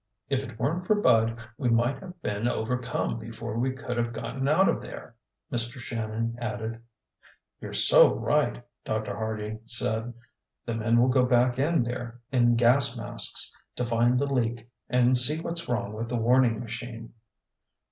"If 0.29 0.41
it 0.41 0.57
weren't 0.57 0.87
for 0.87 0.95
Bud 0.95 1.37
we 1.59 1.69
might 1.69 1.99
have 1.99 2.19
been 2.23 2.47
overcome 2.47 3.19
before 3.19 3.59
we 3.59 3.73
could 3.73 3.97
have 3.97 4.11
gotten 4.13 4.47
out 4.47 4.67
of 4.67 4.81
there!" 4.81 5.13
Mr. 5.51 5.79
Shannon 5.79 6.35
added. 6.41 6.81
"You're 7.59 7.73
so 7.73 8.11
right!" 8.11 8.63
Dr. 8.83 9.15
Harding 9.15 9.59
said. 9.67 10.15
"The 10.65 10.73
men 10.73 10.99
will 10.99 11.09
go 11.09 11.27
back 11.27 11.59
in 11.59 11.83
there 11.83 12.19
in 12.31 12.55
gas 12.55 12.97
masks 12.97 13.55
to 13.75 13.85
find 13.85 14.17
the 14.17 14.25
leak 14.25 14.67
and 14.89 15.15
see 15.15 15.39
what's 15.39 15.69
wrong 15.69 15.93
with 15.93 16.09
the 16.09 16.17
warning 16.17 16.59
machine." 16.59 17.13